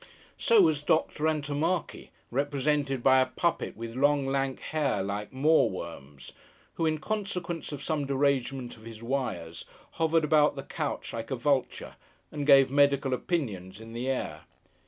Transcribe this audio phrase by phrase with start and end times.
[0.39, 1.27] So was Dr.
[1.27, 6.31] Antommarchi, represented by a puppet with long lank hair, like Mawworm's,
[6.73, 9.63] who, in consequence of some derangement of his wires,
[10.01, 11.97] hovered about the couch like a vulture,
[12.31, 14.45] and gave medical opinions in the air.